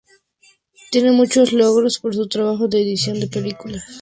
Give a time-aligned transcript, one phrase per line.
[0.89, 3.83] Tiene muchos logros por su trabajo de edición de películas.